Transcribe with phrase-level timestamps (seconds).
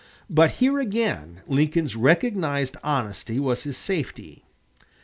[0.31, 4.43] But here again Lincoln's recognized honesty was his safety.